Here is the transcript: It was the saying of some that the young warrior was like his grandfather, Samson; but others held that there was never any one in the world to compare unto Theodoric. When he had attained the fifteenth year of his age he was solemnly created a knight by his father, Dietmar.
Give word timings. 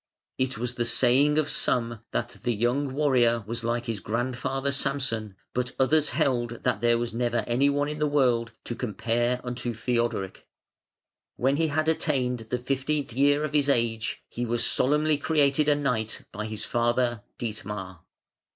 It 0.39 0.57
was 0.57 0.73
the 0.73 0.85
saying 0.85 1.37
of 1.37 1.47
some 1.47 1.99
that 2.11 2.39
the 2.41 2.55
young 2.55 2.91
warrior 2.91 3.43
was 3.45 3.63
like 3.63 3.85
his 3.85 3.99
grandfather, 3.99 4.71
Samson; 4.71 5.35
but 5.53 5.75
others 5.77 6.09
held 6.09 6.63
that 6.63 6.81
there 6.81 6.97
was 6.97 7.13
never 7.13 7.43
any 7.45 7.69
one 7.69 7.87
in 7.87 7.99
the 7.99 8.07
world 8.07 8.51
to 8.63 8.73
compare 8.73 9.39
unto 9.43 9.75
Theodoric. 9.75 10.47
When 11.35 11.57
he 11.57 11.67
had 11.67 11.87
attained 11.87 12.47
the 12.49 12.57
fifteenth 12.57 13.13
year 13.13 13.43
of 13.43 13.53
his 13.53 13.69
age 13.69 14.23
he 14.27 14.43
was 14.43 14.65
solemnly 14.65 15.19
created 15.19 15.69
a 15.69 15.75
knight 15.75 16.23
by 16.31 16.47
his 16.47 16.65
father, 16.65 17.21
Dietmar. 17.37 17.99